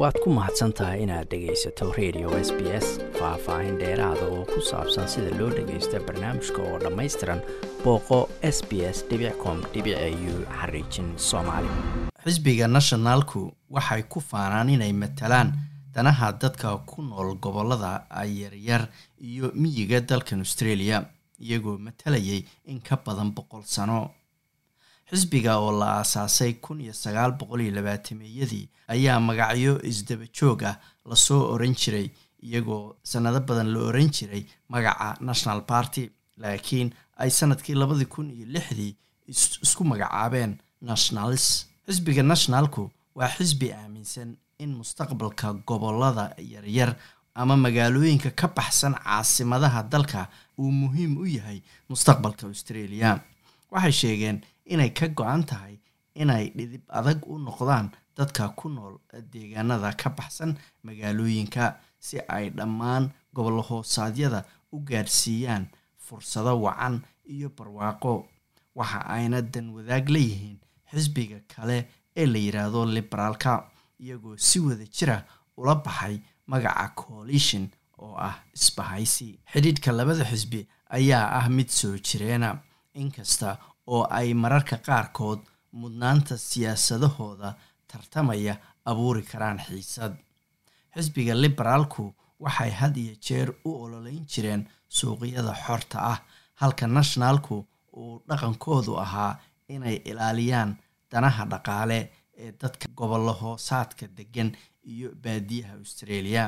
waad 0.00 0.16
ku 0.22 0.28
mahadsan 0.36 0.72
tahay 0.78 1.02
inaad 1.04 1.28
dhegaysato 1.32 1.86
radio 1.98 2.28
s 2.46 2.50
b 2.58 2.60
s 2.84 2.86
faah-faahin 3.18 3.76
dheeraada 3.82 4.24
oo 4.34 4.44
ku 4.52 4.60
saabsan 4.70 5.06
sida 5.12 5.30
loo 5.38 5.50
dhagaysta 5.58 6.00
barnaamijka 6.06 6.60
oo 6.68 6.76
dhammaystiran 6.84 7.40
booqo 7.84 8.18
s 8.56 8.58
b 8.68 8.70
s 8.96 8.98
com 9.42 9.58
xisbiga 12.24 12.66
nationaalku 12.76 13.40
waxay 13.74 14.02
ku 14.12 14.18
faanaan 14.30 14.68
inay 14.74 14.92
matalaan 15.02 15.48
danaha 15.94 16.28
dadka 16.42 16.68
ku 16.90 17.02
nool 17.02 17.30
gobollada 17.44 17.92
yaryar 18.40 18.82
iyo 19.30 19.46
miyiga 19.60 20.00
dalkan 20.00 20.38
australia 20.46 20.96
iyagoo 21.44 21.78
matalayay 21.86 22.40
in 22.72 22.80
ka 22.86 22.96
badan 23.04 23.30
boqol 23.36 23.62
sano 23.64 23.98
xisbiga 25.10 25.52
oo 25.58 25.72
la 25.80 25.86
aasaasay 26.00 26.52
kun 26.64 26.80
iyo 26.80 26.92
sagaal 26.92 27.32
boqol 27.38 27.60
iyo 27.60 27.72
labaatameyadii 27.78 28.68
ayaa 28.94 29.20
magacyo 29.28 29.72
isdaba 29.90 30.26
joog 30.38 30.62
ah 30.70 30.76
la 31.10 31.16
soo 31.16 31.42
oran 31.54 31.74
jiray 31.80 32.08
iyagoo 32.46 32.96
sanado 33.02 33.40
badan 33.48 33.68
la 33.74 33.80
oran 33.88 34.10
jiray 34.16 34.42
magaca 34.68 35.16
national 35.20 35.60
party. 35.72 36.10
Laakiin 36.42 36.88
ay 37.22 37.30
sannadkii 37.30 37.74
labadii 37.74 38.04
kun 38.14 38.28
iyo 38.30 38.46
lixdii 38.54 38.92
isku 39.64 39.84
magacaabeen 39.84 40.52
nationalis 40.80 41.46
xisbiga 41.86 42.22
nationalku 42.22 42.90
waa 43.14 43.28
xisbi 43.36 43.72
aaminsan 43.72 44.36
in 44.58 44.70
mustaqbalka 44.80 45.52
gobollada 45.68 46.24
yaryar 46.52 46.90
ama 47.34 47.56
magaalooyinka 47.56 48.30
ka 48.30 48.48
baxsan 48.56 48.94
caasimadaha 49.04 49.82
dalka 49.92 50.28
uu 50.58 50.70
muhiim 50.82 51.16
u 51.22 51.26
yahay 51.26 51.58
mustaqbalka 51.88 52.46
australia. 52.46 53.20
Waxay 53.72 53.92
sheegeen 54.00 54.38
inay 54.72 54.90
ka 54.98 55.06
go-an 55.08 55.44
tahay 55.50 55.78
inay 56.14 56.50
dhidib 56.56 56.82
adag 56.88 57.18
u 57.26 57.38
noqdaan 57.38 57.90
dadka 58.16 58.48
ku 58.58 58.68
nool 58.68 58.94
deegaanada 59.32 59.92
ka 60.00 60.10
baxsan 60.10 60.56
magaalooyinka 60.82 61.76
si 61.98 62.16
ay 62.28 62.50
dhammaan 62.50 63.10
gobolo 63.34 63.62
hoosaadyada 63.62 64.44
u 64.72 64.80
gaadhsiiyaan 64.88 65.66
fursado 65.98 66.52
wacan 66.62 67.02
iyo 67.34 67.48
barwaaqo. 67.56 68.26
Waxa 68.76 69.00
ayna 69.16 69.42
dan 69.42 69.70
wadaag 69.74 70.08
leeyihiin 70.08 70.58
xisbiga 70.92 71.38
kale 71.48 71.88
ee 72.16 72.26
la 72.26 72.38
yidhaahdo 72.38 72.84
liberaalka 72.86 73.52
iyagoo 74.00 74.36
si 74.36 74.60
wada 74.60 74.84
jira 74.96 75.24
ula 75.56 75.74
baxay 75.74 76.20
magaca 76.46 76.88
coalition 76.94 77.68
oo 77.98 78.14
ah 78.28 78.36
isbahaysi. 78.54 79.38
Xidhiidhka 79.52 79.92
labada 79.92 80.24
xisbi 80.24 80.66
ayaa 80.96 81.26
ah 81.40 81.48
mid 81.48 81.68
soo 81.68 81.96
jireena 81.98 82.58
inkasta 82.94 83.58
oo 83.86 84.02
ay 84.18 84.34
mararka 84.34 84.76
qaarkood 84.86 85.40
mudnaanta 85.80 86.34
siyaasadahooda 86.48 87.54
tartamaya 87.92 88.54
abuuri 88.90 89.22
karaan 89.22 89.58
xiisad. 89.66 90.12
Xisbiga 90.94 91.34
liberaalku 91.34 92.14
waxay 92.40 92.70
had 92.70 92.96
iyo 92.96 93.14
jeer 93.26 93.48
u 93.64 93.70
ololeyn 93.84 94.24
jireen 94.32 94.62
suuqyada 94.88 95.54
xorta 95.66 95.98
ah 96.12 96.18
halka 96.60 96.86
nationalku 96.86 97.56
uu 97.96 98.22
dhaqankoodu 98.28 98.92
ahaa 99.04 99.38
inay 99.68 99.96
ilaaliyaan 100.10 100.76
danaha 101.10 101.44
dhaqaale 101.52 101.98
ee 102.42 102.52
dadka 102.62 102.86
gobollo 102.98 103.32
hoosaadka 103.40 104.06
degan 104.16 104.50
iyo 104.92 105.08
baadiyaha 105.22 105.74
australia. 105.80 106.44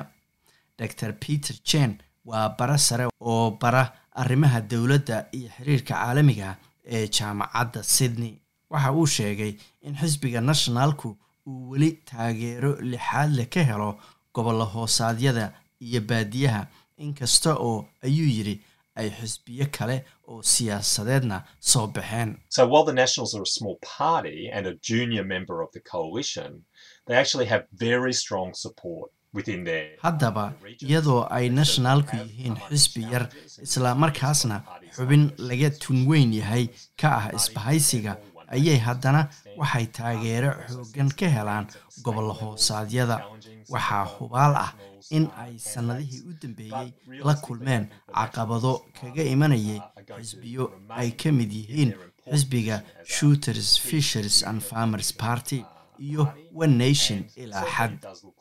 Dor 0.79 1.13
peter 1.27 1.57
jen 1.69 1.93
waa 2.25 2.49
bara 2.59 2.79
sare 2.79 3.07
oo 3.21 3.51
bara 3.61 3.83
arrimaha 4.21 4.61
dowladda 4.71 5.17
iyo 5.33 5.49
xiriirka 5.57 5.95
caalamiga 5.95 6.57
ee 6.97 7.07
jaamacadda 7.17 7.83
sydney. 7.83 8.35
Waxa 8.71 8.93
uu 8.93 9.07
sheegay 9.07 9.53
in 9.87 9.95
xisbiga 10.01 10.41
nationalku 10.41 11.09
uu 11.47 11.71
weli 11.71 11.91
taageero 12.11 12.71
lixaadle 12.93 13.45
ka 13.55 13.63
helo 13.71 13.91
gobollo 14.35 14.65
hoosaadyada 14.75 15.53
iyo 15.81 16.01
baadiyaha. 16.01 16.67
Inkasta 17.05 17.55
oo 17.69 17.87
ayuu 18.07 18.29
yidhi 18.37 18.57
ay 18.99 19.09
xisbiyo 19.11 19.67
kale 19.77 19.97
oo 20.29 20.43
siyaasadeedna 20.43 21.37
soo 21.61 21.87
baxeen 21.87 22.31
haddaba 30.03 30.45
iyadoo 30.87 31.27
ay 31.31 31.49
nationalku 31.49 32.17
yihiin 32.17 32.57
xisbi 32.69 33.03
yar 33.13 33.25
isla 33.63 33.95
markaasna 33.95 34.57
xubin 34.97 35.25
laga 35.49 35.71
tunweyn 35.83 36.33
yahay 36.41 36.65
ka 37.01 37.09
ah 37.19 37.27
isbahaysiga 37.39 38.13
ayay 38.55 38.79
haddana 38.87 39.23
waxay 39.61 39.87
taageero 39.97 40.51
xooggan 40.73 41.11
ka 41.19 41.27
helaan 41.37 41.67
gobollo 42.05 42.33
hoosaadyada 42.41 43.17
waxaa 43.73 44.05
hubaal 44.17 44.55
ah 44.65 44.71
in 45.17 45.25
ay 45.43 45.55
sannadihii 45.73 46.23
u 46.29 46.33
dambeeyey 46.43 46.89
la 47.27 47.35
kulmeen 47.45 47.85
caqabado 48.17 48.73
kaga 49.01 49.23
imanayay 49.35 49.81
xisbiyo 50.19 50.65
ay 51.01 51.09
ka 51.21 51.29
mid 51.39 51.53
yihiin 51.61 51.93
xisbiga 52.33 52.77
shooters 53.15 53.71
fishers 53.89 54.37
and 54.49 54.61
farmers 54.71 55.11
party 55.25 55.61
iyo 55.99 56.25
one 56.55 56.91
ilaa 57.37 57.65
xad. 57.75 57.93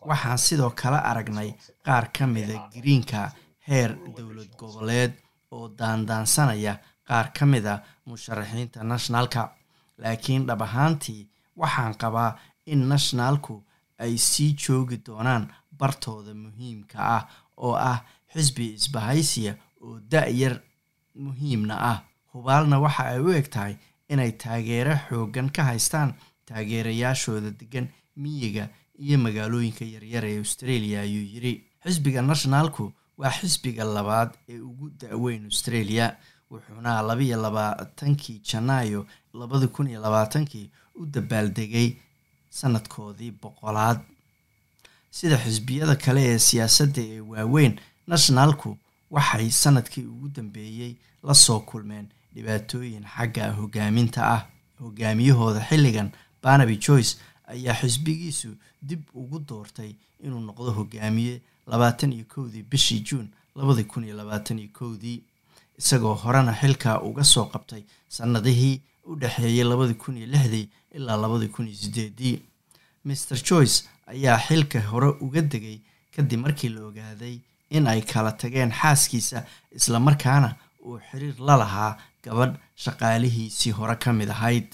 Waxaan 0.09 0.37
sidoo 0.37 0.69
kale 0.69 0.97
aragnay 1.09 1.49
qaar 1.85 2.11
ka 2.15 2.27
mida 2.27 2.69
greenka 2.73 3.31
heer 3.67 3.91
dowlad 4.15 4.51
goboleed 4.57 5.13
oo 5.51 5.67
daandaansanaya 5.79 6.73
qaar 7.07 7.27
ka 7.33 7.45
mida 7.45 7.83
musharaxiinta 8.05 8.83
nationalka. 8.83 9.41
Laakiin 9.97 10.45
dhab 10.47 10.61
ahaantii 10.61 11.27
waxaan 11.55 11.95
qabaa 12.01 12.37
in 12.65 12.87
nationalku 12.89 13.63
ay 13.99 14.17
sii 14.17 14.53
joogi 14.53 14.97
doonaan 15.05 15.47
bartooda 15.79 16.33
muhiimka 16.33 16.97
ah 16.99 17.23
oo 17.57 17.73
ah 17.75 17.99
xisbi 18.33 18.73
isbahaysiya 18.77 19.53
oo 19.81 19.99
da-yar 20.11 20.55
muhiimna 21.15 21.75
ah. 21.91 21.99
Hubaalna 22.33 22.79
waxa 22.79 23.03
ay 23.13 23.19
u 23.19 23.31
eg 23.39 23.47
tahay 23.49 23.75
inay 24.09 24.31
taageero 24.41 24.93
xooggan 25.09 25.49
ka 25.55 25.63
haystaan 25.63 26.13
taageerayaashooda 26.47 27.51
degan 27.61 27.87
miyiga 28.23 28.63
iyo 29.05 29.17
magaalooyinka 29.25 29.85
yaryar 29.93 30.25
ee 30.25 30.37
australia 30.43 31.01
ayuu 31.01 31.25
yidhi 31.33 31.53
xisbiga 31.83 32.21
nationalku 32.21 32.83
waa 33.17 33.31
xisbiga 33.39 33.83
labaad 33.97 34.29
ee 34.49 34.59
ugu 34.69 34.89
da-weyn 35.01 35.43
australia 35.51 36.05
wuxuuna 36.51 37.01
labiiyo 37.09 37.37
labaatankii 37.45 38.41
janaayo 38.49 39.01
labadi 39.39 39.67
kun 39.75 39.87
iyo 39.91 39.99
labaatankii 40.05 40.69
u 40.99 41.05
dabaaldegay 41.05 41.89
sanadkoodii 42.59 43.31
boqolaad. 43.41 43.99
Sida 45.11 45.37
xisbiyada 45.43 45.95
kale 45.95 46.21
ee 46.31 46.39
siyaasadda 46.39 47.01
ee 47.01 47.19
waaweyn 47.31 47.73
nationalku 48.07 48.77
waxay 49.11 49.49
sannadkii 49.61 50.05
ugu 50.13 50.27
dambeeyey 50.35 50.93
la 51.23 51.33
soo 51.33 51.59
kulmeen 51.69 52.07
dhibaatooyin 52.35 53.05
xagga 53.15 53.51
hogaaminta 53.59 54.21
ah 54.35 54.41
hogaamiyahooda 54.81 55.61
xilligan 55.69 56.09
barnaby 56.43 56.75
joyce 56.85 57.17
ayaa 57.53 57.75
xisbigiisu 57.81 58.49
dib 58.81 59.01
ugu 59.13 59.39
doortay 59.49 59.91
inuu 60.25 60.39
noqdo 60.47 60.71
hogaamiye 60.79 61.41
labaatan 61.71 62.13
iyo 62.13 62.25
kowdii 62.33 62.63
bishii 62.71 62.99
juun 63.07 63.27
labadi 63.55 63.83
kun 63.83 64.03
iyo 64.03 64.15
labaatan 64.21 64.59
iyo 64.59 64.69
kowdii 64.79 65.21
isagoo 65.79 66.13
horena 66.23 66.53
xilka 66.61 67.01
uga 67.01 67.23
soo 67.23 67.45
qabtay 67.53 67.83
sannadihii 68.15 68.81
u 69.09 69.15
dhexeeyay 69.21 69.63
labadi 69.71 69.93
kun 69.93 70.17
iyo 70.17 70.27
lixdii 70.33 70.69
ilaa 70.97 71.17
labadi 71.23 71.47
kun 71.47 71.67
iyo 71.67 71.77
sideedii 71.83 72.41
maer 73.05 73.39
joyce 73.49 73.83
ayaa 74.13 74.39
xilka 74.47 74.79
hore 74.91 75.07
uga 75.25 75.41
degay 75.41 75.77
kadib 76.15 76.39
markii 76.39 76.69
la 76.69 76.81
ogaaday 76.89 77.35
in 77.69 77.87
ay 77.87 78.01
kala 78.01 78.31
tageen 78.31 78.71
xaaskiisa 78.71 79.45
islamarkaana 79.77 80.49
uu 80.85 80.99
xiriir 81.09 81.35
la 81.47 81.55
lahaa 81.61 81.97
gabadh 82.23 82.55
shaqaalihiisii 82.83 83.71
hore 83.79 83.95
ka 84.03 84.13
mid 84.13 84.29
ahayd 84.29 84.67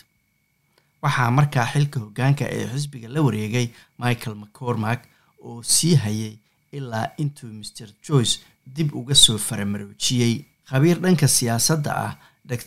waxaa 1.04 1.32
markaa 1.38 1.66
xilka 1.74 1.98
hoggaanka 2.04 2.46
ee 2.58 2.66
xisbiga 2.74 3.08
la 3.16 3.20
wareegay 3.26 3.68
michael 4.04 4.36
mccormack 4.42 5.02
oo 5.48 5.60
sii 5.76 5.96
hayay 6.04 6.34
ilaa 6.78 7.08
intuu 7.22 7.50
maer 7.60 7.90
joyce 8.08 8.36
dib 8.76 8.90
uga 9.00 9.16
soo 9.16 9.38
faramaroojiyey 9.48 10.36
khabiir 10.70 10.98
dhanka 11.04 11.28
siyaasadda 11.38 11.92
ah 12.06 12.14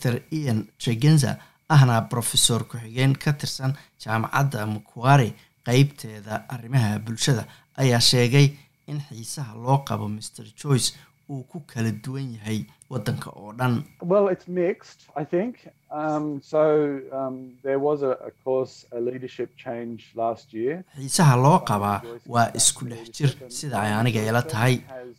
dor 0.02 0.16
ian 0.38 0.58
tregenza 0.82 1.30
ahna 1.74 2.00
brofesor 2.10 2.62
ku-xigeen 2.70 3.12
ka 3.22 3.32
tirsan 3.40 3.72
jaamacadda 4.02 4.66
makuare 4.74 5.28
qeybteeda 5.66 6.34
arrimaha 6.54 6.98
bulshada 7.04 7.42
ayaa 7.82 8.00
sheegay 8.10 8.46
in 8.90 8.98
xiisaha 9.08 9.52
loo 9.64 9.78
qabo 9.88 10.06
maer 10.14 10.46
joyce 10.62 10.88
uu 11.30 11.42
ku 11.50 11.58
kala 11.70 11.90
duwan 12.04 12.28
yahay 12.36 12.60
waddanka 12.90 13.28
oo 13.40 13.52
dhan. 13.58 13.74
Xiisaha 20.96 21.34
loo 21.44 21.58
qabaa 21.68 21.98
waa 22.34 22.48
isku 22.58 22.84
dhex 22.90 23.10
jir 23.16 23.30
sida 23.56 23.76
ay 23.84 23.92
aniga 23.98 24.20
ila 24.28 24.42
tahay. 24.52 24.74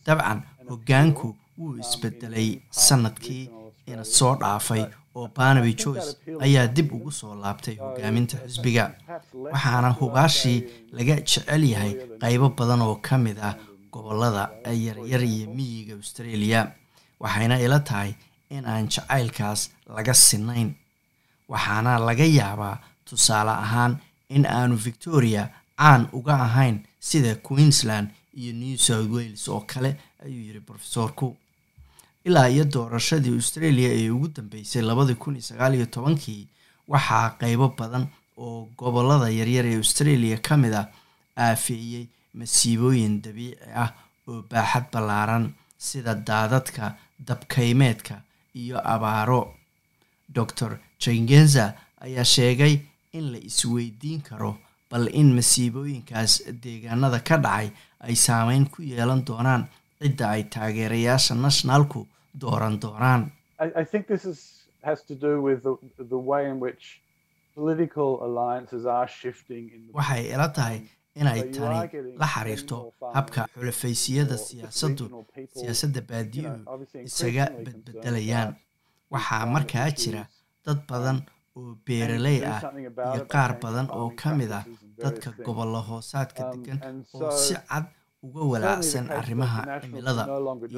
dabcan 0.06 0.40
hoggaanku 0.70 1.28
wuu 1.58 1.76
isbedelay 1.82 2.50
sannadkii 2.70 3.44
ina 3.90 4.04
soo 4.16 4.34
dhaafay 4.40 4.82
oo 5.16 5.26
barnaby 5.36 5.72
joyce 5.82 6.10
ayaa 6.44 6.66
dib 6.76 6.88
ugu 6.96 7.10
soo 7.20 7.34
laabtay 7.42 7.76
hogaaminta 7.84 8.36
xisbiga. 8.46 8.84
waxaana 9.54 9.90
hubaashii 10.00 10.58
laga 10.96 11.14
jecel 11.20 11.62
yahay 11.72 11.92
qaybo 12.22 12.48
badan 12.58 12.82
oo 12.88 12.96
ka 13.06 13.18
mid 13.24 13.38
ah 13.48 13.54
gobollada 13.92 14.42
yaryar 14.84 15.22
iyo 15.24 15.46
miyiga 15.56 15.94
australia 16.00 16.60
waxayna 17.20 17.56
ila 17.64 17.78
tahay 17.88 18.12
in 18.50 18.64
aan 18.72 18.88
jacaylkaas 18.94 19.60
laga 19.96 20.14
sinayn 20.14 20.68
waxaana 21.52 21.98
laga 22.08 22.24
yaabaa 22.38 22.76
tusaale 23.08 23.50
ahaan 23.64 23.92
in 24.36 24.44
aanu 24.46 24.76
victoria 24.76 25.42
caan 25.78 26.02
uga 26.18 26.34
ahayn 26.46 26.76
sida 27.08 27.34
queensland 27.46 28.08
iyo 28.40 28.52
new 28.60 28.76
south 28.76 29.10
wales 29.16 29.48
oo 29.48 29.60
kale 29.70 29.90
ayuu 30.24 30.42
yiri 30.46 30.60
rofesorku 30.68 31.28
ilaa 32.24 32.48
iyo 32.54 32.64
doorashadii 32.74 33.34
australia 33.40 33.88
ee 33.98 34.10
ugu 34.10 34.28
dambeysay 34.36 34.82
labadii 34.82 35.14
kun 35.22 35.34
iyo 35.36 35.42
sagaal 35.50 35.74
iyo 35.74 35.86
tobankii 35.86 36.42
waxaa 36.92 37.30
qeybo 37.40 37.68
badan 37.78 38.04
oo 38.42 38.68
gobollada 38.78 39.28
yaryar 39.38 39.66
ee 39.66 39.76
australia 39.82 40.36
ka 40.46 40.56
mid 40.62 40.74
ah 40.80 40.86
aafeeyey 41.46 42.06
masiibooyin 42.38 43.14
dabiici 43.24 43.58
ah 43.82 43.90
oo 44.28 44.42
baaxad 44.50 44.86
ballaaran 44.92 45.44
sida 45.88 46.14
daadadka 46.28 46.84
dabkaymeedka 47.28 48.14
iyo 48.62 48.78
abaaro. 48.94 49.42
Dor 50.34 50.72
jengenza 51.02 51.64
ayaa 52.04 52.24
sheegay 52.34 52.74
in 53.12 53.32
la 53.32 53.38
isweydiin 53.48 54.20
karo 54.28 54.50
bal 54.90 55.06
in 55.20 55.28
masiibooyinkaas 55.38 56.32
deegaanada 56.62 57.20
ka 57.28 57.36
dhacay 57.44 57.68
ay 58.06 58.14
saameyn 58.24 58.64
ku 58.72 58.82
yeelan 58.82 59.22
doonaan 59.28 59.62
cidda 60.00 60.26
ay 60.34 60.42
taageerayaasha 60.54 61.34
nationalku 61.34 62.00
dooran 62.40 62.76
doonaan. 62.82 63.22
Waxay 69.94 70.24
ila 70.34 70.48
tahay 70.48 70.80
inay 71.20 71.40
tani 71.54 71.80
la 72.20 72.26
xiriirto 72.34 72.78
habka 73.16 73.40
xulafaysiyada 73.54 74.36
siyaasaddu 74.46 75.04
siyaasadda 75.58 76.00
baadiyuhu 76.10 76.58
isaga 77.08 77.44
badbedelayaan 77.64 78.50
waxaa 79.12 79.44
markaa 79.54 79.88
jira 80.00 80.22
dad 80.66 80.80
badan 80.90 81.18
oo 81.58 81.72
beeraley 81.86 82.38
ah 82.54 82.60
iyo 83.14 83.22
qaar 83.32 83.52
badan 83.62 83.86
oo 83.98 84.08
ka 84.20 84.28
mid 84.38 84.52
ah 84.58 84.64
dadka 85.02 85.28
gobollo 85.46 85.80
hoosaadka 85.88 86.42
degan 86.52 86.78
oo 87.14 87.30
si 87.44 87.54
cad 87.70 87.84
uga 88.26 88.42
walaacsan 88.52 89.06
arrimaha 89.18 89.60
cimilada 89.82 90.24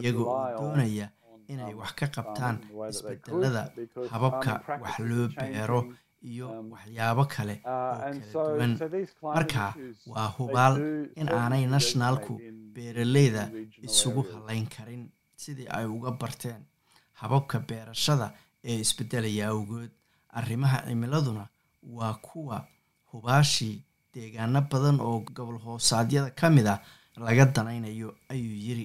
iyaga 0.03 0.23
oo 0.33 0.47
doonaya 0.61 1.07
inay 1.53 1.73
wax 1.81 1.93
ka 1.99 2.07
qabtaan 2.17 2.57
isbedelada 2.93 3.63
hababka 4.13 4.53
wax 4.83 4.95
loo 5.09 5.27
beero 5.39 5.81
iyo 6.23 6.49
waxyaabo 6.73 7.25
kale 7.35 7.55
oo 7.65 7.95
kala 8.01 8.13
duwan. 8.33 8.73
marka 9.37 9.75
waa 10.13 10.29
hubaal 10.39 10.75
in 11.21 11.29
aanay 11.29 11.65
nationalku 11.67 12.33
beeraleyda 12.75 13.43
isugu 13.87 14.23
halayn 14.33 14.67
karin 14.75 15.03
sidii 15.43 15.69
ay 15.77 15.87
uga 15.87 16.11
barteen 16.21 16.63
hababka 17.21 17.59
beerashada 17.69 18.27
ee 18.65 18.79
isbedelaya 18.85 19.49
awgood. 19.49 19.91
Arrimaha 20.39 20.79
cimiladuna 20.87 21.45
waa 21.83 22.15
kuwa 22.27 22.59
hubaashii 23.13 23.83
deegaano 24.15 24.61
badan 24.71 25.01
oo 25.01 25.19
gobol 25.37 25.59
hoosaadyada 25.65 26.31
ka 26.31 26.51
mid 26.51 26.67
ah 26.67 26.79
laga 27.17 27.45
danaynayo 27.55 28.15
ayuu 28.33 28.57
yiri 28.67 28.85